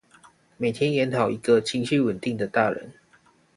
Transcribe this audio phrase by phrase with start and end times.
[0.57, 2.91] 每天演好一個情緒穩定的大人